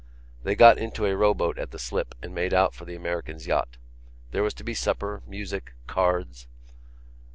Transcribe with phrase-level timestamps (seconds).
[0.43, 3.77] _They got into a rowboat at the slip and made out for the American's yacht.
[4.31, 6.47] There was to be supper, music, cards.